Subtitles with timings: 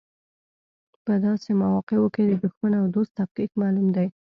[1.05, 4.07] په داسې مواقعو کې د دوښمن او دوست تفکیک معلوم دی.